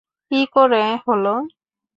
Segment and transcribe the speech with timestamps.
[0.31, 1.33] কী করে হলো?